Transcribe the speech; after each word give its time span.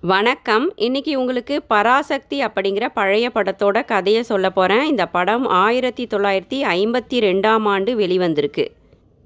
வணக்கம். 0.00 0.72
இன்னைக்கு 0.76 1.20
உங்களுக்கு 1.20 1.62
பராசக்தி 1.62 2.44
அப்படிங்கிற 2.44 2.88
பழைய 2.94 3.30
படத்தோட 3.34 3.84
கதையை 3.84 4.22
சொல்ல 4.22 4.50
போகிறேன் 4.50 4.86
இந்த 4.86 5.06
படம் 5.06 5.46
ஆயிரத்தி 5.46 6.06
தொள்ளாயிரத்தி 6.06 6.60
ஐம்பத்தி 6.74 7.18
ரெண்டாம் 7.18 7.64
ஆண்டு 7.64 7.98
வெளிவந்திருக்கு. 7.98 8.68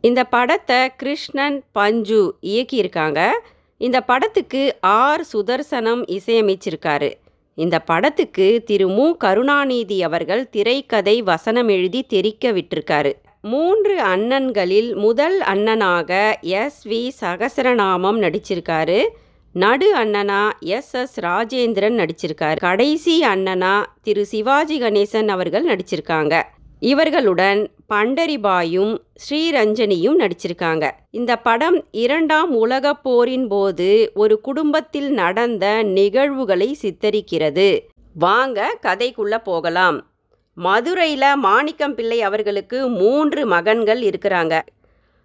இந்த 0.00 0.24
படத்தை 0.24 0.96
கிருஷ்ணன் 0.96 1.62
பஞ்சு 1.72 2.34
இயக்கியிருக்காங்க. 2.42 3.30
இந்த 3.78 4.00
படத்துக்கு 4.00 4.76
ஆர் 4.80 5.26
சுதர்சனம் 5.32 6.18
இசையமைச்சிருக்காரு. 6.18 7.12
இந்த 7.54 7.78
படத்துக்கு 7.78 8.62
திரு 8.66 8.88
மு. 8.88 9.16
கருணாநிதி 9.16 10.02
அவர்கள் 10.02 10.50
திரைக்கதை 10.50 11.22
வசனம் 11.22 11.68
எழுதி 11.68 12.02
தெரிக்க 12.02 12.52
விட்டிருக்காரு. 12.52 13.12
மூன்று 13.40 14.02
அண்ணன்களில் 14.02 14.94
முதல் 14.94 15.40
அண்ணனாக 15.40 16.34
எஸ் 16.40 16.88
வி 16.88 17.10
சகசரநாமம் 17.20 18.20
நடிச்சிருக்காரு. 18.24 19.06
நடு 19.52 19.96
அண்ணனா 19.96 20.50
எஸ். 20.60 20.94
எஸ். 20.94 21.20
ராஜேந்திரன் 21.20 21.96
நடிச்சிருக்கார். 21.96 22.56
கடைசி 22.56 23.20
அண்ணனா 23.20 23.84
திரு. 24.02 24.26
சிவாஜி 24.26 24.80
கணேசன் 24.80 25.28
அவர்கள் 25.28 25.66
நடிச்சிருக்காங்க. 25.66 26.42
இவர்களுடன் 26.80 27.70
பண்டரிபாயும் 27.88 28.98
ஸ்ரீரஞ்சனியும் 29.28 30.14
நடிச்சிருக்காங்க. 30.18 30.90
இந்த 31.10 31.36
படம் 31.36 31.84
இரண்டாம் 31.90 32.54
உலகப் 32.54 33.02
போரின் 33.02 33.48
போது 33.48 34.10
ஒரு 34.14 34.40
குடும்பத்தில் 34.40 35.10
நடந்த 35.10 35.82
நிகழ்வுகளை 35.82 36.78
சித்தரிக்கிறது. 36.82 37.80
வாங்க 38.14 38.78
கதைக்குள்ள 38.82 39.42
போகலாம். 39.42 40.06
மதுரையில் 40.54 41.36
மாணிக்கம் 41.36 41.94
பிள்ளை 41.94 42.22
அவர்களுக்கு 42.22 42.88
மூன்று 42.88 43.46
மகன்கள் 43.46 44.02
இருக்கிறாங்க. 44.02 44.62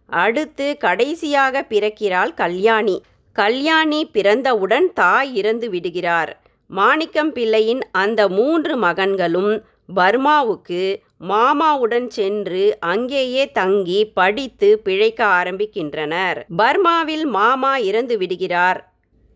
அடுத்து 0.08 0.78
கடைசியாக 0.78 1.66
பிறக்கிறாள் 1.70 2.34
கல்யாணி. 2.34 3.02
கல்யாணி 3.40 4.00
பிறந்தவுடன் 4.14 4.88
தாய் 4.94 5.32
இறந்து 5.36 5.68
விடுகிறார். 5.70 6.32
மாணிக்கம் 6.70 7.32
பிள்ளையின் 7.32 7.82
அந்த 7.92 8.22
மூன்று 8.28 8.74
மகன்களும் 8.78 9.54
பர்மாவுக்கு 9.96 10.82
மாமாவுடன் 11.30 12.08
சென்று 12.18 12.64
அங்கேயே 12.80 13.44
தங்கி 13.52 14.00
படித்து 14.20 14.70
பிழைக்க 14.80 15.20
ஆரம்பிக்கின்றனர். 15.40 16.40
பர்மாவில் 16.58 17.26
மாமா 17.38 17.74
இறந்து 17.90 18.18
விடுகிறார். 18.18 18.80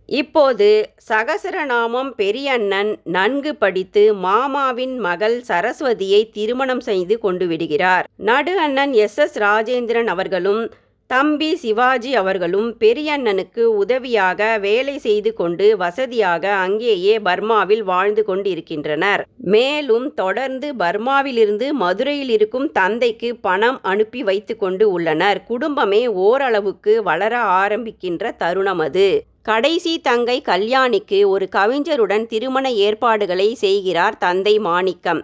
இப்போது 0.10 0.70
சகசரநாமம் 1.10 2.12
பெரியண்ணன் 2.22 2.92
நன்கு 3.18 3.52
படித்து 3.56 4.04
மாமாவின் 4.28 4.96
மகள் 5.00 5.38
சரஸ்வதியை 5.48 6.22
திருமணம் 6.30 6.84
செய்து 6.90 7.18
கொண்டு 7.20 7.48
விடுகிறார். 7.48 8.08
நடு 8.30 8.56
அண்ணன் 8.60 8.94
எஸ் 9.06 9.20
எஸ் 9.26 9.38
ராஜேந்திரன் 9.40 10.10
அவர்களும் 10.16 10.64
தம்பி 11.12 11.56
சிவாஜி 11.56 12.12
அவர்களும் 12.16 12.68
பெரியண்ணனுக்கு 12.80 13.64
உதவியாக 13.80 14.58
வேலை 14.66 14.94
செய்து 14.98 15.32
கொண்டு 15.34 15.66
வசதியாக 15.78 16.54
அங்கேயே 16.66 17.16
பர்மாவில் 17.20 17.84
வாழ்ந்து 17.84 18.24
கொண்டிருக்கின்றனர். 18.26 19.22
மேலும் 19.54 20.14
தொடர்ந்து 20.14 20.68
பர்மாவிலிருந்து 20.74 21.68
மதுரையில் 21.82 22.30
இருக்கும் 22.30 22.72
தந்தைக்கு 22.72 23.32
பணம் 23.48 23.80
அனுப்பி 23.82 24.24
வைத்து 24.24 24.56
கொண்டு 24.58 24.88
உள்ளனர். 24.92 25.42
குடும்பமே 25.44 26.02
ஓரளவுக்கு 26.08 27.04
வளர 27.04 27.36
ஆரம்பிக்கின்ற 27.62 28.34
தருணம் 28.38 28.80
அது. 28.80 29.10
கடைசி 29.42 29.94
தங்கை 30.00 30.42
கல்யாணிக்கு 30.46 31.22
ஒரு 31.26 31.48
கவிஞருடன் 31.56 32.26
திருமண 32.26 32.66
ஏற்பாடுகளை 32.86 33.50
செய்கிறார் 33.66 34.18
தந்தை 34.18 34.60
மாணிக்கம். 34.60 35.22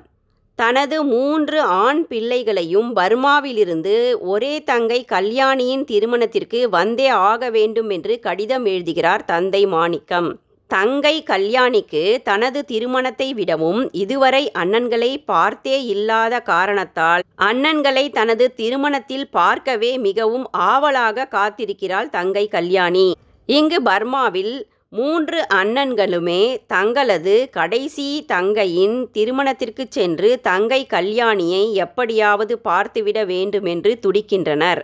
தனது 0.60 0.98
மூன்று 1.04 1.58
ஆண் 1.62 2.00
பிள்ளைகளையும் 2.08 2.88
பர்மாவிலிருந்து 2.96 3.96
ஒரே 4.34 4.54
தங்கை 4.64 4.98
கல்யாணியின் 5.06 5.84
திருமணத்திற்கு 5.84 6.60
வந்தே 6.70 7.08
ஆக 7.08 7.50
வேண்டும் 7.50 7.90
என்று 7.90 8.14
கடிதம் 8.20 8.66
எழுதுகிறார் 8.66 9.26
தந்தை 9.26 9.62
மாணிக்கம். 9.66 10.30
தங்கை 10.70 11.14
கல்யாணிக்கு 11.28 12.02
தனது 12.22 12.60
திருமணத்தை 12.66 13.28
விடவும் 13.34 13.82
இதுவரை 13.92 14.42
அண்ணன்களை 14.62 15.12
பார்த்தே 15.26 15.78
இல்லாத 15.86 16.40
காரணத்தால் 16.40 17.24
அண்ணன்களை 17.42 18.06
தனது 18.10 18.48
திருமணத்தில் 18.56 19.28
பார்க்கவே 19.30 19.92
மிகவும் 19.98 20.48
ஆவலாக 20.72 21.28
காத்திருக்கிறாள் 21.36 22.10
தங்கை 22.10 22.46
கல்யாணி. 22.48 23.08
இங்கு 23.50 23.80
பர்மாவில் 23.82 24.56
மூன்று 24.90 25.46
அண்ணன்களுமே 25.54 26.66
தங்களது 26.68 27.48
கடைசி 27.52 28.24
தங்கையின் 28.26 29.10
திருமணத்திற்கு 29.12 29.86
சென்று 29.90 30.42
தங்கை 30.42 30.88
கல்யாணியை 30.90 31.72
எப்படியாவது 31.74 32.60
பார்த்துவிட 32.64 33.26
வேண்டுமென்று 33.26 34.00
துடிக்கின்றனர். 34.02 34.82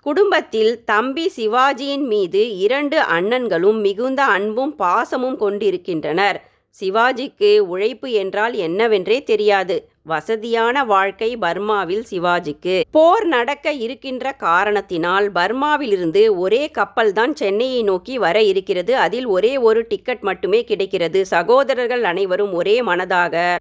குடும்பத்தில் 0.00 0.84
தம்பி 0.84 1.32
சிவாஜியின் 1.36 2.06
மீது 2.06 2.56
இரண்டு 2.56 3.00
அண்ணன்களும் 3.00 3.80
மிகுந்த 3.80 4.24
அன்பும் 4.24 4.74
பாசமும் 4.78 5.36
கொண்டிருக்கின்றனர். 5.36 6.40
சிவாஜிக்கு 6.80 7.58
உழைப்பு 7.58 8.10
என்றால் 8.10 8.54
என்னவென்றே 8.54 9.22
தெரியாது. 9.22 9.88
வசதியான 10.06 10.84
வாழ்க்கை 10.84 11.36
பர்மாவில் 11.36 12.04
சிவாஜிக்கு. 12.10 12.82
போர் 12.90 13.24
நடக்க 13.24 13.72
இருக்கின்ற 13.72 14.32
காரணத்தினால் 14.32 15.32
பர்மாவிலிருந்து 15.32 16.36
ஒரே 16.36 16.70
கப்பல் 16.70 17.12
தான் 17.12 17.34
சென்னையை 17.34 17.82
நோக்கி 17.82 18.18
வர 18.18 18.42
இருக்கிறது. 18.42 18.96
அதில் 18.96 19.26
ஒரே 19.26 19.56
ஒரு 19.56 19.86
டிக்கெட் 19.88 20.20
மட்டுமே 20.20 20.64
கிடைக்கிறது. 20.64 21.26
சகோதரர்கள் 21.26 22.02
அனைவரும் 22.02 22.52
ஒரே 22.52 22.82
மனதாக. 22.82 23.56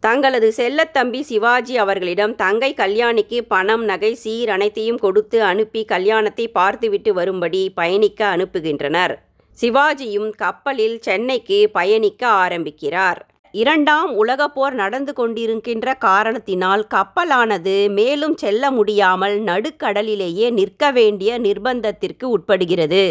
தங்களது 0.00 0.52
செல்லத்தம்பி 0.56 1.20
சிவாஜி 1.20 1.76
அவர்களிடம் 1.76 2.34
தங்கை 2.34 2.74
கல்யாணிக்கு 2.76 3.40
பணம் 3.40 3.84
நகை 3.84 4.14
சீர் 4.14 4.48
அனைத்தையும் 4.48 4.98
கொடுத்து 4.98 5.42
அனுப்பி 5.42 5.84
கல்யாணத்தை 5.84 6.48
பார்த்துவிட்டு 6.48 7.14
வரும்படி 7.14 7.70
பயணிக்க 7.70 8.26
அனுப்புகின்றனர். 8.26 9.16
சிவாஜியும் 9.62 10.30
கப்பலில் 10.36 10.98
சென்னைக்கு 10.98 11.70
பயணிக்க 11.70 12.28
ஆரம்பிக்கிறார். 12.28 13.22
இரண்டாம் 13.54 14.10
உலகப்போர் 14.24 14.74
நடந்து 14.74 15.12
கொண்டிருக்கின்ற 15.12 15.98
காரணத்தினால் 15.98 16.86
கப்பலானது 16.94 17.74
மேலும் 17.90 18.36
செல்ல 18.36 18.70
முடியாமல் 18.70 19.36
நடுக்கடலிலேயே 19.40 20.50
நிற்க 20.50 20.90
வேண்டிய 20.90 21.38
நிர்பந்தத்திற்கு 21.38 22.24
உட்படுகிறது. 22.36 23.04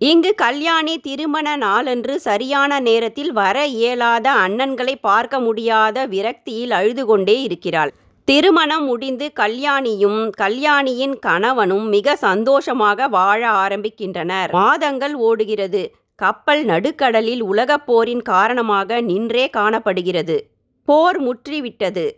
இங்கு 0.00 0.34
கல்யாணி 0.34 0.98
திருமண 0.98 1.56
நாளன்று 1.56 2.20
சரியான 2.20 2.80
நேரத்தில் 2.80 3.32
வர 3.32 3.66
இயலாத 3.66 4.26
அண்ணன்களை 4.34 4.94
பார்க்க 5.00 5.40
முடியாத 5.40 6.06
விரக்தியில் 6.06 6.70
அழுது 6.70 7.06
கொண்டே 7.06 7.42
இருக்கிறாள். 7.42 7.92
திருமணம் 8.24 8.84
முடிந்து 8.84 9.32
கல்யாணியும் 9.40 10.20
கல்யாணியின் 10.30 11.18
கணவனும் 11.18 11.88
மிக 11.88 12.16
சந்தோஷமாக 12.16 13.08
வாழ 13.08 13.42
ஆரம்பிக்கின்றனர். 13.64 14.50
மாதங்கள் 14.50 15.14
ஓடுகிறது. 15.14 15.84
கப்பல் 16.18 16.64
நடுக்கடலில் 16.64 17.40
உலகப் 17.40 17.86
போரின் 17.86 18.22
காரணமாக 18.22 19.00
நின்றே 19.00 19.50
காணப்படுகிறது. 19.50 20.50
போர் 20.84 21.18
முற்றிவிட்டது. 21.22 22.10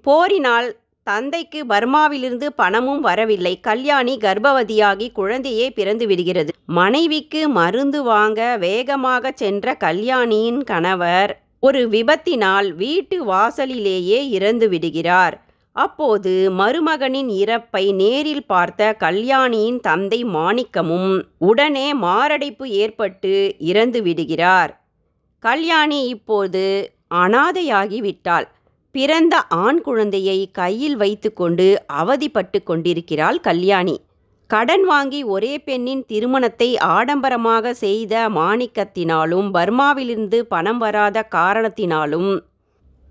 போரினால் 0.00 0.76
தந்தைக்கு 1.02 1.64
பர்மாவிலிருந்து 1.68 2.46
பணமும் 2.56 3.00
வரவில்லை. 3.00 3.60
கல்யாணி 3.60 4.16
கர்ப்பவதியாகி 4.16 5.12
குழந்தையே 5.12 5.70
பிறந்து 5.70 6.06
விடுகிறது. 6.06 6.52
மனைவிக்கு 6.66 7.48
மருந்து 7.48 8.02
வாங்க 8.02 8.56
வேகமாக 8.56 9.32
சென்ற 9.34 9.74
கல்யாணியின் 9.74 10.64
கணவர் 10.64 11.42
ஒரு 11.60 11.88
விபத்தினால் 11.88 12.74
வீட்டு 12.74 13.24
வாசலிலேயே 13.24 14.28
இறந்து 14.28 14.68
விடுகிறார். 14.68 15.36
அப்போது 15.76 16.32
மருமகனின் 16.50 17.28
இறப்பை 17.28 17.94
நேரில் 17.94 18.46
பார்த்த 18.46 18.92
கல்யாணியின் 18.94 19.80
தந்தை 19.80 20.24
மாணிக்கமும் 20.24 21.12
உடனே 21.38 21.94
மாரடைப்பு 21.94 22.70
ஏற்பட்டு 22.70 23.32
இறந்து 23.58 24.02
விடுகிறார். 24.02 24.72
கல்யாணி 25.42 26.00
இப்போது 26.06 26.64
அனாதையாகி 27.14 28.00
விட்டாள். 28.00 28.46
பிறந்த 28.94 29.34
ஆண் 29.46 29.80
குழந்தையை 29.80 30.38
கையில் 30.50 30.96
வைத்துக்கொண்டு 30.96 31.66
அவதிப்பட்டு 32.02 32.62
கொண்டிருக்கிறாள் 32.62 33.40
கல்யாணி. 33.40 33.96
கடன் 34.50 34.84
வாங்கி 34.84 35.20
ஒரே 35.24 35.58
பெண்ணின் 35.58 36.04
திருமணத்தை 36.06 36.76
ஆடம்பரமாக 36.78 37.72
செய்த 37.74 38.28
மாணிக்கத்தினாலும் 38.28 39.48
பர்மாவிலிருந்து 39.52 40.40
பணம் 40.40 40.78
வராத 40.78 41.28
காரணத்தினாலும் 41.34 42.30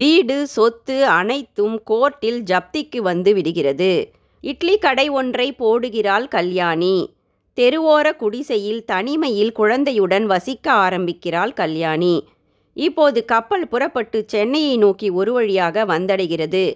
வீடு 0.01 0.47
சொத்து 0.47 1.05
அனைத்தும் 1.05 1.83
கோர்ட்டில் 1.89 2.39
ஜப்திக்கு 2.51 2.97
வந்து 2.97 3.33
விடுகிறது. 3.33 4.11
இட்லி 4.41 4.77
கடை 4.77 5.09
ஒன்றை 5.09 5.55
போடுகிறாள் 5.59 6.27
கல்யாணி. 6.27 6.95
தெருவோர 7.57 8.15
குடிசையில் 8.15 8.85
தனிமையில் 8.85 9.51
குழந்தையுடன் 9.51 10.25
வசிக்க 10.25 10.71
ஆரம்பிக்கிறாள் 10.71 11.53
கல்யாணி. 11.53 12.27
இப்போது 12.73 13.25
கப்பல் 13.25 13.67
புறப்பட்டு 13.67 14.23
சென்னையை 14.27 14.77
நோக்கி 14.77 15.09
ஒரு 15.09 15.33
வழியாக 15.33 15.85
வந்தடைகிறது. 15.85 16.73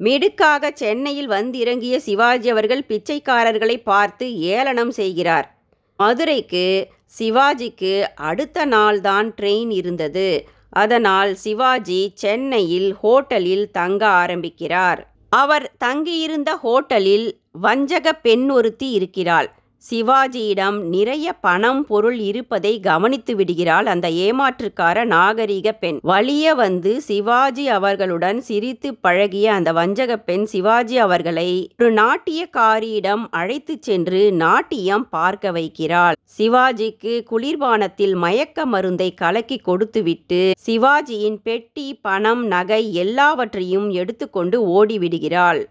மிடுக்காக 0.00 0.70
சென்னையில் 0.74 1.26
வந்திறங்கிய 1.26 2.00
சிவாஜி 2.00 2.48
அவர்கள் 2.48 2.84
பிச்சைக்காரர்களை 2.88 3.82
பார்த்து 3.82 4.28
ஏளனம் 4.40 4.90
செய்கிறார். 4.90 5.48
மதுரைக்கு 5.96 6.88
சிவாஜிக்கு 7.18 8.02
அடுத்த 8.14 8.66
நாள்தான் 8.66 9.30
ட்ரெயின் 9.40 9.70
இருந்தது. 9.70 10.28
அதனால் 10.70 11.34
சிவாஜி 11.34 12.12
சென்னையில் 12.14 12.96
ஹோட்டலில் 13.02 13.70
தங்க 13.70 14.06
ஆரம்பிக்கிறார். 14.06 15.12
அவர் 15.28 15.74
தங்கியிருந்த 15.78 16.58
ஹோட்டலில் 16.62 17.32
வஞ்சக 17.52 18.12
பெண் 18.12 18.50
ஒருத்தி 18.50 18.90
இருக்கிறாள். 18.90 19.54
சிவாஜியிடம் 19.84 20.78
நிறைய 20.84 21.32
பணம் 21.32 21.84
பொருள் 21.86 22.18
இருப்பதை 22.18 22.80
கவனித்து 22.80 23.36
விடுகிறாள் 23.36 23.86
அந்த 23.86 24.06
ஏமாற்றுக்கார 24.08 25.04
நாகரிக 25.04 25.72
பெண். 25.72 25.98
வழிய 26.02 26.54
வந்து 26.54 26.92
சிவாஜி 27.00 27.68
அவர்களுடன் 27.68 28.40
சிரித்து 28.40 28.94
பழகிய 28.94 29.52
அந்த 29.52 29.72
வஞ்சக 29.72 30.16
பெண் 30.16 30.44
சிவாஜி 30.44 30.98
அவர்களை 30.98 31.70
ஒரு 31.78 31.92
நாட்டியக்காரியிடம் 31.92 33.24
அழைத்து 33.30 33.76
சென்று 33.80 34.32
நாட்டியம் 34.32 35.08
பார்க்க 35.08 35.52
வைக்கிறாள். 35.52 36.18
சிவாஜிக்கு 36.38 37.14
குளிர்பானத்தில் 37.30 38.14
மயக்க 38.16 38.66
மருந்தை 38.66 39.14
கலக்கி 39.14 39.58
கொடுத்துவிட்டு 39.58 40.42
சிவாஜியின் 40.66 41.40
பெட்டி 41.42 41.88
பணம் 41.94 42.46
நகை 42.46 42.94
எல்லாவற்றையும் 42.94 43.90
எடுத்துக்கொண்டு 43.90 44.60
ஓடிவிடுகிறாள். 44.76 45.64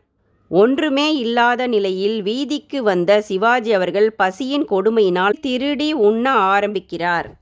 ஒன்றுமே 0.50 1.16
இல்லாத 1.16 1.68
நிலையில் 1.68 2.22
வீதிக்கு 2.22 2.84
வந்த 2.84 3.22
சிவாஜி 3.22 3.74
அவர்கள் 3.74 4.12
பசியின் 4.12 4.66
கொடுமையினால் 4.66 5.40
திருடி 5.40 5.94
உண்ண 5.94 6.32
ஆரம்பிக்கிறார். 6.32 7.36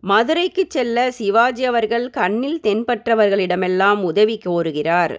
மதுரைக்கு 0.00 0.64
செல்ல 0.68 1.10
சிவாஜி 1.10 1.64
அவர்கள் 1.64 2.10
கண்ணில் 2.10 2.60
தென்பற்றவர்களிடமெல்லாம் 2.62 4.02
உதவி 4.02 4.40
கோருகிறார். 4.46 5.16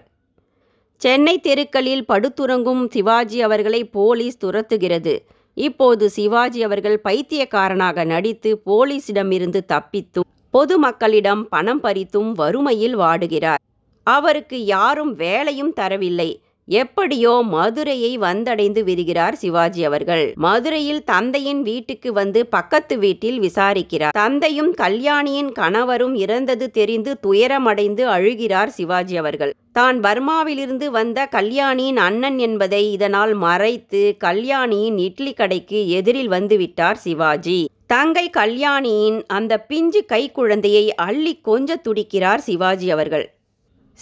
சென்னை 0.96 1.40
தெருக்களில் 1.40 2.04
படுத்துறங்கும் 2.08 2.90
சிவாஜி 2.90 3.42
அவர்களை 3.42 3.84
போலீஸ் 3.84 4.44
துரத்துகிறது. 4.44 5.18
இப்போது 5.54 6.10
சிவாஜி 6.10 6.62
அவர்கள் 6.62 7.00
பைத்தியக்காரனாக 7.00 8.04
நடித்து 8.04 8.62
போலீசிடமிருந்து 8.66 9.60
தப்பித்தும் 9.68 10.28
பொதுமக்களிடம் 10.52 11.42
பணம் 11.42 11.82
பறித்தும் 11.82 12.32
வறுமையில் 12.32 12.98
வாடுகிறார். 12.98 13.62
அவருக்கு 14.02 14.64
யாரும் 14.64 15.14
வேலையும் 15.14 15.74
தரவில்லை. 15.76 16.40
எப்படியோ 16.68 17.42
மதுரையை 17.42 18.18
வந்தடைந்து 18.18 18.84
விடுகிறார் 18.84 19.34
சிவாஜி 19.34 19.84
அவர்கள். 19.84 20.32
மதுரையில் 20.34 21.04
தந்தையின் 21.04 21.62
வீட்டுக்கு 21.62 22.12
வந்து 22.12 22.46
பக்கத்து 22.46 22.98
வீட்டில் 22.98 23.38
விசாரிக்கிறார். 23.40 24.10
தந்தையும் 24.10 24.74
கல்யாணியின் 24.74 25.52
கணவரும் 25.52 26.14
இறந்தது 26.14 26.70
தெரிந்து 26.70 27.18
துயரமடைந்து 27.26 28.04
அழுகிறார் 28.06 28.66
சிவாஜி 28.66 29.16
அவர்கள். 29.16 29.54
தான் 29.72 30.00
பர்மாவிலிருந்து 30.00 30.86
வந்த 30.90 31.26
கல்யாணியின் 31.26 31.96
அண்ணன் 31.96 32.38
என்பதை 32.38 32.92
இதனால் 32.92 33.34
மறைத்து 33.34 34.16
கல்யாணியின் 34.18 34.98
இட்லி 34.98 35.32
கடைக்கு 35.32 35.88
எதிரில் 35.88 36.28
வந்துவிட்டார் 36.28 36.94
சிவாஜி. 36.94 37.70
தங்கை 37.86 38.30
கல்யாணியின் 38.30 39.24
அந்த 39.26 39.58
பிஞ்சு 39.58 40.04
கைக்குழந்தையை 40.08 40.88
அள்ளி 40.88 41.40
கொஞ்ச 41.40 41.76
துடிக்கிறார் 41.76 42.38
சிவாஜி 42.38 42.90
அவர்கள். 42.90 43.37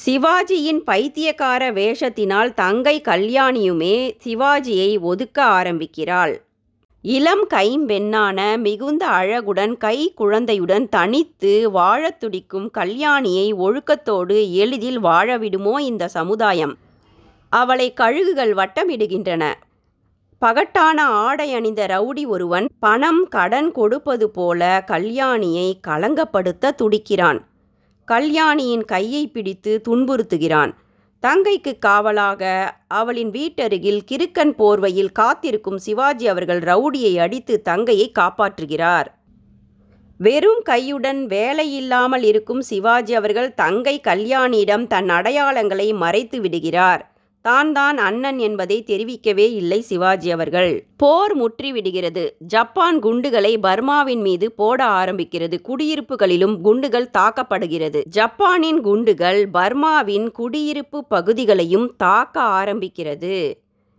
சிவாஜியின் 0.04 0.78
பைத்தியக்கார 0.78 1.72
வேஷத்தினால் 1.72 2.54
தங்கை 2.54 3.00
கல்யாணியுமே 3.00 4.16
சிவாஜியை 4.24 5.00
ஒதுக்க 5.00 5.42
ஆரம்பிக்கிறாள். 5.42 6.42
இளம் 7.02 7.48
கைம்பெண்ணான 7.48 8.58
மிகுந்த 8.58 9.06
அழகுடன் 9.06 9.76
கை 9.76 10.12
குழந்தையுடன் 10.14 10.88
தனித்து 10.88 11.70
வாழத் 11.70 12.20
துடிக்கும் 12.20 12.70
கல்யாணியை 12.78 13.54
ஒழுக்கத்தோடு 13.54 14.52
எளிதில் 14.52 15.04
வாழவிடுமோ 15.04 15.78
இந்த 15.78 16.08
சமுதாயம்? 16.08 16.76
அவளை 17.48 17.92
கழுகுகள் 17.92 18.54
வட்டமிடுகின்றன. 18.54 19.54
பகட்டான 20.40 20.98
ஆடை 20.98 21.54
அணிந்த 21.54 21.86
ரவுடி 21.86 22.26
ஒருவன் 22.26 22.68
பணம் 22.78 23.28
கடன் 23.28 23.72
கொடுப்பது 23.72 24.30
போல 24.30 24.84
கல்யாணியை 24.86 25.72
களங்கப்படுத்த 25.86 26.70
துடிக்கிறான். 26.70 27.46
கல்யாணியின் 28.06 28.84
கையை 28.84 29.26
பிடித்து 29.26 29.82
துன்புறுத்துகிறான். 29.88 30.72
தங்கைக்கு 31.22 31.78
காவலாக 31.78 32.74
அவளின் 32.88 33.30
வீட்டருகில் 33.30 34.00
கிறுக்கன் 34.10 34.52
போர்வையில் 34.58 35.12
காத்திருக்கும் 35.12 35.78
சிவாஜி 35.78 36.28
அவர்கள் 36.28 36.58
ரவுடியை 36.58 37.18
அடித்து 37.18 37.62
தங்கையை 37.62 38.12
காப்பாற்றுகிறார். 38.18 39.06
வெறும் 40.18 40.62
கையுடன் 40.68 41.26
வேலையில்லாமல் 41.26 42.22
இருக்கும் 42.22 42.60
சிவாஜி 42.60 43.14
அவர்கள் 43.14 43.54
தங்கை 43.54 44.00
கல்யாணியிடம் 44.04 44.86
தன் 44.86 45.08
அடையாளங்களை 45.08 45.94
மறைத்து 45.94 46.40
விடுகிறார். 46.40 47.15
தான் 47.46 47.72
தான் 47.72 47.98
அண்ணன் 47.98 48.38
என்பதை 48.38 48.84
தெரிவிக்கவே 48.86 49.46
இல்லை 49.60 49.80
சிவாஜி 49.80 50.30
அவர்கள். 50.30 50.84
போர் 50.96 51.34
முற்றிவிடுகிறது. 51.36 52.30
ஜப்பான் 52.38 52.98
குண்டுகளை 52.98 53.58
பர்மாவின் 53.62 54.20
மீது 54.20 54.52
போட 54.52 54.84
ஆரம்பிக்கிறது. 54.84 55.58
குடியிருப்புகளிலும் 55.68 56.60
குண்டுகள் 56.60 57.10
தாக்கப்படுகிறது. 57.18 58.02
ஜப்பானின் 58.08 58.80
குண்டுகள் 58.80 59.40
பர்மாவின் 59.54 60.30
குடியிருப்பு 60.30 61.04
பகுதிகளையும் 61.04 61.94
தாக்க 61.96 62.40
ஆரம்பிக்கிறது. 62.40 63.36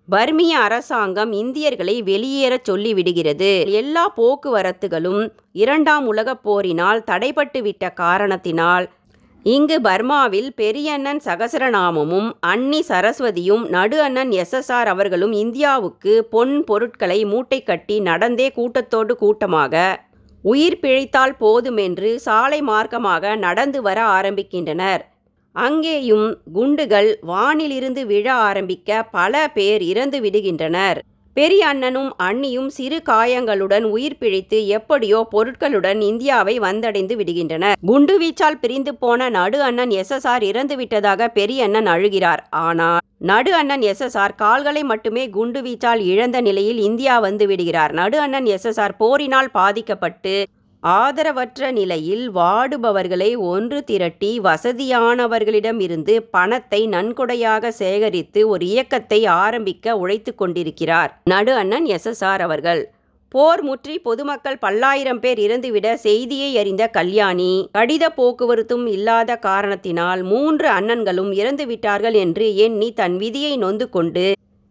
பர்மிய 0.07 0.53
அரசாங்கம் 0.67 1.31
இந்தியர்களை 1.31 1.95
வெளியேறச் 2.03 2.69
சொல்லிவிடுகிறது. 2.69 3.51
எல்லா 3.71 4.13
போக்குவரத்துகளும் 4.17 5.23
இரண்டாம் 5.51 6.05
உலகப் 6.07 6.43
போரினால் 6.43 7.03
தடைபட்டுவிட்ட 7.11 7.93
காரணத்தினால் 7.93 8.85
இங்கு 9.47 9.75
பர்மாவில் 9.81 10.47
பெரியண்ணன் 10.55 11.19
சகசரநாமமும் 11.25 12.29
அன்னி 12.51 12.79
சரஸ்வதியும் 12.87 13.63
நடு 13.69 13.97
அண்ணன் 14.01 14.31
எஸ்எஸ்ஆர் 14.31 14.89
அவர்களும் 14.93 15.33
இந்தியாவுக்கு 15.41 16.13
பொன் 16.29 16.53
பொருட்களை 16.63 17.19
மூட்டை 17.25 17.59
கட்டி 17.63 17.97
நடந்தே 17.99 18.47
கூட்டத்தோடு 18.51 19.15
கூட்டமாக 19.15 19.83
உயிர் 20.43 20.79
பிழைத்தால் 20.79 21.35
போதுமென்று 21.39 22.09
சாலை 22.17 22.59
மார்க்கமாக 22.61 23.35
நடந்து 23.37 23.81
வர 23.81 23.99
ஆரம்பிக்கின்றனர். 24.17 25.03
அங்கேயும் 25.55 26.27
குண்டுகள் 26.53 27.09
வானிலிருந்து 27.27 28.03
விழ 28.05 28.27
ஆரம்பிக்க 28.47 29.03
பல 29.11 29.33
பேர் 29.53 29.83
இறந்து 29.83 30.19
விடுகின்றனர். 30.21 30.99
பெரிய 31.37 31.63
அண்ணனும் 31.71 32.11
அண்ணியும் 32.27 32.69
சிறு 32.75 32.97
காயங்களுடன் 33.09 33.85
உயிர் 33.95 34.17
பிழைத்து 34.21 34.59
எப்படியோ 34.77 35.19
பொருட்களுடன் 35.33 35.99
இந்தியாவை 36.07 36.55
வந்தடைந்து 36.65 37.15
விடுகின்றனர். 37.19 37.77
குண்டுவீச்சால் 37.89 38.57
பிரிந்து 38.63 38.91
போன 39.03 39.27
நடு 39.37 39.59
அண்ணன் 39.67 39.93
எஸ்எஸ்ஆர் 39.99 40.45
இறந்து 40.51 40.75
விட்டதாக 40.79 41.27
பெரிய 41.37 41.67
அண்ணன் 41.67 41.89
அழுகிறார். 41.93 42.41
ஆனால் 42.65 43.03
நடு 43.29 43.51
அண்ணன் 43.59 43.83
எஸ்எஸ்ஆர் 43.91 44.35
கால்களை 44.41 44.83
மட்டுமே 44.91 45.25
குண்டுவீச்சால் 45.37 46.01
இழந்த 46.11 46.37
நிலையில் 46.47 46.81
இந்தியா 46.89 47.17
வந்து 47.27 47.47
விடுகிறார். 47.51 47.93
நடு 47.99 48.19
அண்ணன் 48.25 48.49
எஸ்எஸ்ஆர் 48.55 48.99
போரினால் 49.03 49.53
பாதிக்கப்பட்டு 49.59 50.35
ஆதரவற்ற 50.83 51.69
நிலையில் 51.71 52.25
வாடுபவர்களை 52.31 53.29
ஒன்று 53.45 53.79
திரட்டி 53.83 54.29
வசதியானவர்களிடமிருந்து 54.39 56.13
பணத்தை 56.31 56.81
நன்கொடையாக 56.87 57.71
சேகரித்து 57.71 58.41
ஒரு 58.49 58.65
இயக்கத்தை 58.65 59.19
ஆரம்பிக்க 59.37 59.97
உழைத்து 59.97 60.33
கொண்டிருக்கிறார். 60.35 61.11
நடு 61.23 61.53
அண்ணன் 61.53 61.87
எஸ்எஸ்ஆர் 61.87 62.41
அவர்கள் 62.41 62.83
போர் 63.31 63.61
முற்றி 63.63 63.95
பொதுமக்கள் 63.99 64.59
பல்லாயிரம் 64.59 65.19
பேர் 65.19 65.39
இறந்துவிட 65.39 65.87
செய்தியை 66.03 66.51
அறிந்த 66.57 66.83
கல்யாணி 66.87 67.51
கடித 67.77 68.05
போக்குவரத்தும் 68.17 68.85
இல்லாத 68.87 69.39
காரணத்தினால் 69.39 70.21
மூன்று 70.23 70.67
அண்ணன்களும் 70.69 71.31
இறந்துவிட்டார்கள் 71.33 72.17
என்று 72.19 72.47
எண்ணி 72.57 72.89
தன் 72.93 73.17
விதியை 73.17 73.53
நொந்து 73.57 73.87
கொண்டு 73.89 74.25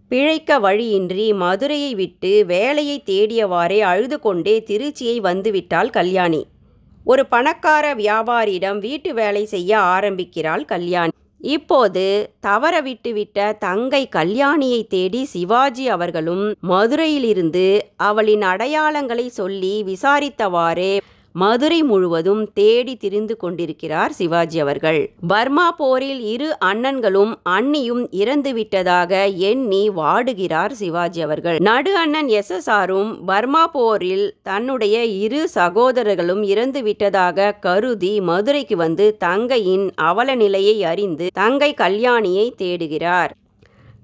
பிழைக்க 0.09 0.59
வழியின்றி 0.59 1.33
மதுரையை 1.33 1.95
விட்டு 1.95 2.45
வேலையை 2.47 3.03
தேடியவாறே 3.07 3.79
அழுது 3.81 4.21
கொண்டே 4.21 4.63
திருச்சியை 4.67 5.17
வந்துவிட்டாள் 5.21 5.91
கல்யாணி. 5.91 6.47
ஒரு 7.05 7.27
பணக்கார 7.27 7.95
வியாபாரியிடம் 7.95 8.79
வீட்டு 8.79 9.15
வேலை 9.15 9.45
செய்ய 9.45 9.79
ஆரம்பிக்கிறாள் 9.79 10.65
கல்யாணி. 10.65 11.13
இப்போது 11.41 12.31
தவற 12.41 12.83
விட்டுவிட்ட 12.83 13.59
தங்கை 13.59 14.09
கல்யாணியை 14.17 14.87
தேடி 14.87 15.25
சிவாஜி 15.25 15.89
அவர்களும் 15.89 16.55
மதுரையிலிருந்து 16.61 17.67
அவளின் 17.97 18.43
அடையாளங்களை 18.43 19.27
சொல்லி 19.27 19.85
விசாரித்தவாறே 19.87 21.01
மதுரை 21.37 21.83
முழுவதும் 21.83 22.53
தேடி 22.53 22.97
திரிந்து 22.97 23.37
கொண்டிருக்கிறார் 23.37 24.13
சிவாஜி 24.13 24.59
அவர்கள். 24.61 25.11
பர்மா 25.27 25.71
போரில் 25.71 26.21
இரு 26.21 26.57
அண்ணன்களும் 26.65 27.33
அண்ணியும் 27.49 28.07
இறந்து 28.11 28.53
விட்டதாக 28.53 29.27
எண்ணி 29.27 29.91
வாடுகிறார் 29.91 30.71
சிவாஜி 30.71 31.23
அவர்கள். 31.23 31.59
நடு 31.61 31.97
அண்ணன் 31.97 32.29
எஸ். 32.29 32.51
எஸ். 32.51 32.71
ஆரும் 32.71 33.25
பர்மா 33.25 33.67
போரில் 33.67 34.35
தன்னுடைய 34.43 35.05
இரு 35.05 35.49
சகோதரர்களும் 35.49 36.43
இறந்து 36.43 36.83
விட்டதாக 36.83 37.53
கருதி 37.53 38.21
மதுரைக்கு 38.21 38.77
வந்து 38.77 39.17
தங்கையின் 39.17 39.93
அவல 39.95 40.35
நிலையை 40.35 40.85
அறிந்து 40.85 41.27
தங்கை 41.35 41.75
கல்யாணியை 41.77 42.51
தேடுகிறார். 42.59 43.31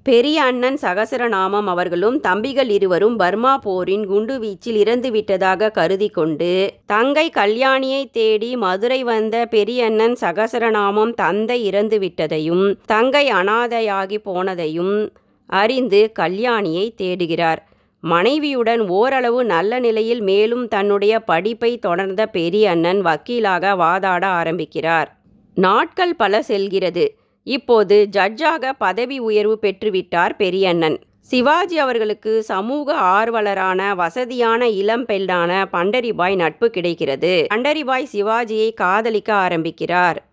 பெரிய 0.03 0.43
அண்ணன் 0.43 0.79
சகசரநாமம் 0.83 1.65
அவர்களும் 1.65 2.21
தம்பிகள் 2.21 2.69
இருவரும் 2.69 3.17
பர்மா 3.17 3.59
போரின் 3.59 4.09
குண்டுவீச்சில் 4.09 4.79
இறந்துவிட்டதாக 4.85 5.71
கருதி 5.71 6.09
கொண்டு 6.09 6.75
தங்கை 6.87 7.31
கல்யாணியை 7.35 8.11
தேடி 8.11 8.57
மதுரை 8.57 9.03
வந்த 9.03 9.47
பெரிய 9.47 9.85
அண்ணன் 9.85 10.17
சகசரநாமம் 10.21 11.15
தந்தை 11.15 11.71
இறந்துவிட்டதையும் 11.71 12.77
தங்கை 12.87 13.31
அனாதையாகி 13.31 14.19
போனதையும் 14.25 15.09
அறிந்து 15.47 16.13
கல்யாணியை 16.19 16.95
தேடுகிறார். 17.03 17.59
மனைவியுடன் 18.01 18.89
ஓரளவு 18.89 19.45
நல்ல 19.45 19.79
நிலையில் 19.79 20.21
மேலும் 20.21 20.69
தன்னுடைய 20.69 21.21
படிப்பை 21.21 21.79
தொடர்ந்த 21.79 22.27
பெரிய 22.27 22.71
அண்ணன் 22.71 23.05
வக்கீலாக 23.05 23.75
வாதாட 23.77 24.25
ஆரம்பிக்கிறார். 24.25 25.17
நாட்கள் 25.55 26.17
பல 26.17 26.43
செல்கிறது. 26.43 27.17
இப்போது 27.45 28.09
ஜட்ஜாக 28.13 28.73
பதவி 28.79 29.19
உயர்வு 29.19 29.59
பெற்றுவிட்டார் 29.63 30.31
பெரியண்ணன். 30.37 31.01
சிவாஜி 31.21 31.79
அவர்களுக்கு 31.79 32.43
சமூக 32.43 32.95
ஆர்வலரான 32.95 33.95
வசதியான 33.95 34.69
இளம் 34.69 35.07
பெண்ணான 35.07 35.65
பண்டரிபாய் 35.73 36.37
நட்பு 36.37 36.71
கிடைக்கிறது. 36.71 37.47
பண்டரிபாய் 37.55 38.07
சிவாஜியை 38.13 38.75
காதலிக்க 38.75 39.35
ஆரம்பிக்கிறார். 39.35 40.32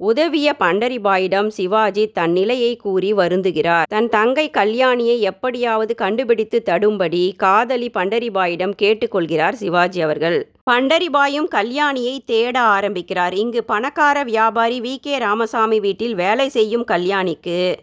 உதவிய 0.00 0.56
பண்டரிபாயிடம் 0.58 1.46
சிவாஜி 1.46 2.06
தன் 2.06 2.32
நிலையை 2.32 2.76
கூறி 2.76 3.14
வருந்துகிறார். 3.14 3.82
தன் 3.88 4.08
தங்கை 4.08 4.50
கல்யாணியை 4.50 5.18
எப்படியாவது 5.18 5.94
கண்டுபிடித்து 5.94 6.62
தடும்படி 6.66 7.36
காதலி 7.36 7.90
பண்டரிபாயிடம் 7.94 8.74
கேட்டுக்கொள்கிறார் 8.82 9.52
சிவாஜி 9.52 10.00
அவர்கள். 10.00 10.52
பண்டரிபாயும் 10.70 11.48
கல்யாணியை 11.54 12.18
தேட 12.24 12.60
ஆரம்பிக்கிறார். 12.60 13.34
இங்கு 13.34 13.64
பணக்கார 13.64 14.22
வியாபாரி 14.22 14.80
வி. 14.80 14.96
கே. 15.00 15.18
ராமசாமி 15.18 15.80
வீட்டில் 15.80 16.14
வேலை 16.14 16.48
செய்யும் 16.48 16.86
கல்யாணிக்கு 16.86 17.74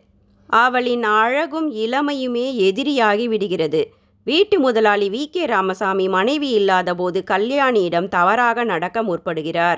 அவளின் 0.48 1.04
அழகும் 1.04 1.74
இளமையுமே 1.76 2.48
எதிரியாகி 2.60 3.26
விடுகிறது. 3.26 3.94
வீட்டு 4.24 4.60
முதலாளி 4.60 5.10
வி. 5.10 5.26
கே. 5.32 5.46
ராமசாமி 5.46 6.08
மனைவி 6.08 6.50
இல்லாதபோது 6.50 7.24
கல்யாணியிடம் 7.32 8.08
தவறாக 8.08 8.64
நடக்க 8.64 9.04
முற்படுகிறார். 9.04 9.78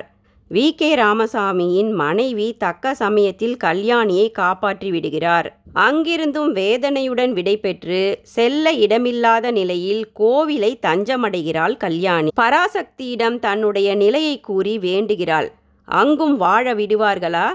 வி. 0.51 0.75
கே. 0.75 0.95
ராமசாமியின் 0.95 1.93
மனைவி 1.93 2.55
தக்க 2.57 2.93
சமயத்தில் 2.93 3.57
கல்யாணியை 3.63 4.31
காப்பாற்றி 4.31 4.91
விடுகிறார். 4.91 5.59
அங்கிருந்தும் 5.75 6.51
வேதனையுடன் 6.51 7.33
விடைபெற்று 7.33 8.19
செல்ல 8.23 8.71
இடமில்லாத 8.71 9.51
நிலையில் 9.51 10.07
கோவிலை 10.19 10.79
தஞ்சமடைகிறாள் 10.81 11.77
கல்யாணி. 11.77 12.29
பராசக்தியிடம் 12.41 13.39
தன்னுடைய 13.39 13.95
நிலையை 13.95 14.39
கூறி 14.39 14.77
வேண்டுகிறாள். 14.77 15.51
அங்கும் 15.85 16.37
வாழ 16.37 16.73
விடுவார்களா? 16.73 17.47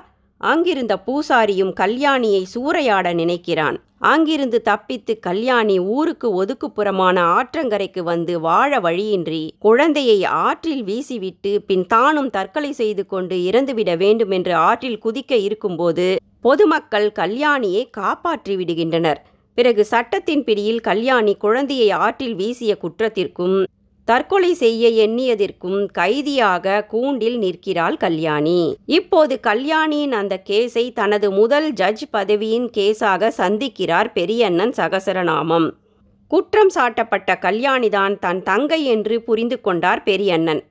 அங்கிருந்த 0.43 0.95
பூசாரியும் 1.07 1.73
கல்யாணியை 1.81 2.43
சூறையாட 2.55 3.09
நினைக்கிறான். 3.15 3.77
அங்கிருந்து 4.11 4.59
தப்பித்து 4.63 5.13
கல்யாணி 5.19 5.77
ஊருக்கு 5.97 6.29
ஒதுக்குப்புறமான 6.41 7.17
ஆற்றங்கரைக்கு 7.37 8.03
வந்து 8.03 8.35
வாழ 8.41 8.81
வழியின்றி 8.81 9.43
குழந்தையை 9.59 10.19
ஆற்றில் 10.47 10.83
வீசிவிட்டு 10.85 11.53
பின் 11.67 11.85
தானும் 11.87 12.31
தற்கொலை 12.31 12.73
செய்து 12.73 13.05
கொண்டு 13.07 13.37
இறந்துவிட 13.51 13.93
வேண்டும் 13.97 14.31
என்று 14.31 14.55
ஆற்றில் 14.69 15.03
குதிக்க 15.05 15.33
இருக்கும்போது 15.47 16.07
பொதுமக்கள் 16.41 17.09
கல்யாணியை 17.21 17.85
காப்பாற்றி 17.91 18.57
விடுகின்றனர். 18.57 19.21
பிறகு 19.59 19.85
சட்டத்தின் 19.85 20.45
பிடியில் 20.45 20.81
கல்யாணி 20.81 21.35
குழந்தையை 21.37 21.91
ஆற்றில் 22.05 22.35
வீசிய 22.35 22.73
குற்றத்திற்கும் 22.83 23.57
தற்கொலை 24.05 24.55
செய்ய 24.55 25.09
எண்ணியதற்கும் 25.09 25.87
கைதியாக 25.87 26.85
கூண்டில் 26.85 27.39
நிற்கிறாள் 27.39 27.97
கல்யாணி. 27.97 28.77
இப்போது 28.87 29.41
கல்யாணியின் 29.41 30.13
அந்த 30.13 30.43
கேஸை 30.51 30.93
தனது 30.93 31.31
முதல் 31.31 31.73
ஜட்ஜ் 31.73 32.05
பதவியின் 32.11 32.71
கேஸாக 32.77 33.31
சந்திக்கிறார் 33.37 34.13
பெரியண்ணன் 34.13 34.71
சகசரநாமம். 34.71 35.71
குற்றம் 36.27 36.71
சாட்டப்பட்ட 36.75 37.31
கல்யாணிதான் 37.41 38.19
தன் 38.19 38.43
தங்கை 38.43 38.85
என்று 38.85 39.23
புரிந்து 39.23 39.61
கொண்டார் 39.61 40.03
பெரியண்ணன். 40.03 40.63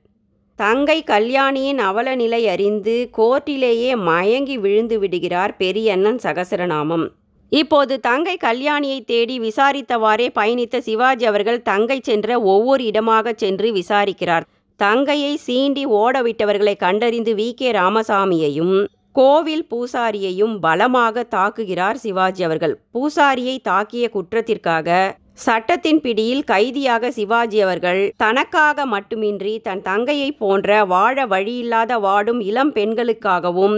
தங்கை 0.54 1.02
கல்யாணியின் 1.02 1.78
அவலநிலை 1.78 2.44
அறிந்து 2.44 3.10
கோர்ட்டிலேயே 3.18 3.96
மயங்கி 3.96 4.58
விழுந்து 4.58 4.98
விடுகிறார் 4.98 5.56
பெரியண்ணன் 5.56 6.18
சகசரநாமம். 6.22 7.08
இப்போது 7.52 8.00
தங்கை 8.00 8.36
கல்யாணியை 8.44 9.04
தேடி 9.04 9.40
விசாரித்தவாறே 9.40 10.26
பயணித்த 10.34 10.78
சிவாஜி 10.78 11.24
அவர்கள் 11.26 11.62
தங்கை 11.62 12.00
சென்ற 12.02 12.40
ஒவ்வொரு 12.40 12.84
இடமாக 12.84 13.32
சென்று 13.36 13.72
விசாரிக்கிறார். 13.72 14.44
தங்கையை 14.80 15.34
சீண்டி 15.46 15.86
ஓடவிட்டவர்களை 15.86 16.74
கண்டறிந்து 16.76 17.34
வி. 17.34 17.48
கே. 17.54 17.72
ராமசாமியையும் 17.72 18.76
கோவில் 19.12 19.66
பூசாரியையும் 19.70 20.54
பலமாக 20.60 21.24
தாக்குகிறார் 21.30 21.94
சிவாஜி 21.94 22.42
அவர்கள். 22.42 22.74
பூசாரியை 22.94 23.56
தாக்கிய 23.68 24.04
குற்றத்திற்காக 24.08 24.88
சட்டத்தின் 25.32 26.00
பிடியில் 26.00 26.44
கைதியாக 26.44 27.10
சிவாஜி 27.10 27.60
அவர்கள் 27.60 28.12
தனக்காக 28.16 28.86
மட்டுமின்றி 28.86 29.58
தன் 29.58 29.82
தங்கையை 29.82 30.30
போன்ற 30.32 30.84
வாழ 30.84 31.26
வழியில்லாத 31.26 31.92
வாடும் 32.00 32.40
இளம் 32.40 32.72
பெண்களுக்காகவும் 32.72 33.76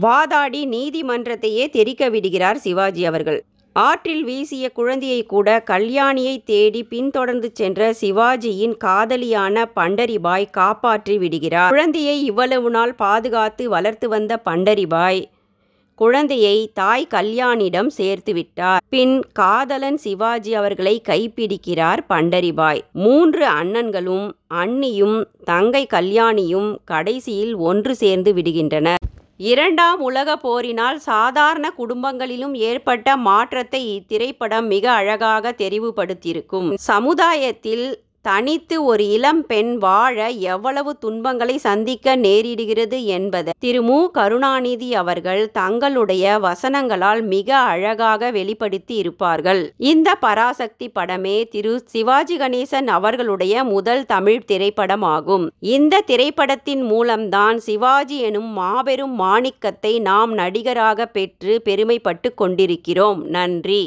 வாதாடி 0.00 0.66
நீதிமன்றத்தையே 0.66 1.70
தெரிக்க 1.70 2.08
விடுகிறார் 2.08 2.56
சிவாஜி 2.56 3.04
அவர்கள். 3.04 3.44
ஆற்றில் 3.72 4.24
வீசிய 4.24 4.70
குழந்தையை 4.70 5.22
கூட 5.22 5.62
கல்யாணியை 5.70 6.42
தேடி 6.44 6.82
பின்தொடர்ந்து 6.82 7.50
சென்ற 7.54 7.94
சிவாஜியின் 8.00 8.76
காதலியான 8.76 9.70
பண்டரிபாய் 9.76 10.50
காப்பாற்றி 10.50 11.18
விடுகிறார். 11.18 11.68
குழந்தையை 11.68 12.24
இவ்வளவு 12.24 12.70
நாள் 12.70 12.94
பாதுகாத்து 12.94 13.68
வளர்த்து 13.68 14.08
வந்த 14.08 14.40
பண்டரிபாய் 14.44 15.28
குழந்தையை 15.94 16.70
தாய் 16.74 17.06
கல்யாணிடம் 17.10 17.86
சேர்த்து 17.86 18.32
விட்டார். 18.32 18.82
பின் 18.88 19.24
காதலன் 19.32 19.96
சிவாஜி 19.96 20.54
அவர்களை 20.54 21.02
கைப்பிடிக்கிறார் 21.08 22.00
பண்டரிபாய். 22.08 22.80
மூன்று 22.92 23.48
அண்ணன்களும் 23.48 24.32
அண்ணியும் 24.54 25.24
தங்கை 25.44 25.86
கல்யாணியும் 25.90 26.76
கடைசியில் 26.84 27.54
ஒன்று 27.54 27.94
சேர்ந்து 27.94 28.32
விடுகின்றனர். 28.34 28.96
இரண்டாம் 29.42 30.00
உலக 30.00 30.30
போரினால் 30.36 30.98
சாதாரண 31.02 31.66
குடும்பங்களிலும் 31.78 32.54
ஏற்பட்ட 32.68 33.16
மாற்றத்தை 33.28 33.80
இத்திரைப்படம் 33.92 34.66
மிக 34.66 34.84
அழகாக 34.90 35.54
தெரிவுபடுத்தியிருக்கும். 35.58 36.68
சமுதாயத்தில் 36.90 37.86
தனித்து 38.22 38.76
ஒரு 38.84 39.04
இளம் 39.08 39.46
பெண் 39.46 39.72
வாழ 39.78 40.28
எவ்வளவு 40.28 40.98
துன்பங்களை 40.98 41.56
சந்திக்க 41.58 42.16
நேரிடுகிறது 42.16 42.98
என்பதை. 43.04 43.52
திரு. 43.58 43.82
மு. 43.82 44.10
கருணாநிதி 44.10 44.94
அவர்கள் 44.94 45.50
தங்களுடைய 45.50 46.38
வசனங்களால் 46.42 47.22
மிக 47.26 47.56
அழகாக 47.56 48.30
வெளிப்படுத்தி 48.30 48.94
இருப்பார்கள். 48.94 49.62
இந்த 49.76 50.14
பராசக்தி 50.14 50.90
படமே 50.94 51.36
திரு. 51.48 51.82
சிவாஜி 51.86 52.36
கணேசன் 52.38 52.86
அவர்களுடைய 52.90 53.64
முதல் 53.64 54.06
தமிழ் 54.06 54.44
திரைப்படமாகும். 54.52 55.46
இந்த 55.58 56.00
திரைப்படத்தின் 56.00 56.82
மூலம்தான் 56.82 57.58
சிவாஜி 57.58 58.18
எனும் 58.20 58.50
மாபெரும் 58.52 59.14
மாணிக்கத்தை 59.20 60.00
நாம் 60.00 60.32
நடிகராக 60.32 61.06
பெற்று 61.06 61.62
பெருமைப்பட்டு 61.64 62.30
கொண்டிருக்கிறோம். 62.34 63.20
நன்றி. 63.28 63.82